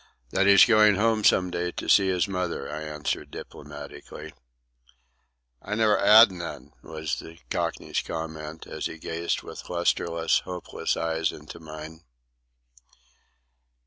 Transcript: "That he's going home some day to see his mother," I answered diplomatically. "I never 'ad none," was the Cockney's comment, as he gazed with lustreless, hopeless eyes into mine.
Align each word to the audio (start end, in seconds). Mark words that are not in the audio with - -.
"That 0.31 0.47
he's 0.47 0.65
going 0.65 0.95
home 0.95 1.23
some 1.23 1.51
day 1.51 1.69
to 1.73 1.87
see 1.87 2.07
his 2.07 2.27
mother," 2.27 2.67
I 2.67 2.81
answered 2.81 3.29
diplomatically. 3.29 4.33
"I 5.61 5.75
never 5.75 5.95
'ad 5.95 6.31
none," 6.31 6.73
was 6.81 7.19
the 7.19 7.37
Cockney's 7.51 8.01
comment, 8.01 8.65
as 8.65 8.87
he 8.87 8.97
gazed 8.97 9.43
with 9.43 9.69
lustreless, 9.69 10.39
hopeless 10.39 10.97
eyes 10.97 11.31
into 11.31 11.59
mine. 11.59 11.99